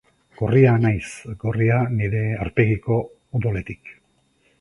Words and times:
Gorria 0.37 0.69
naiz, 0.85 1.03
gorria 1.43 1.77
nire 1.99 2.21
aurpegiko 2.45 2.97
odoletik. 3.41 3.93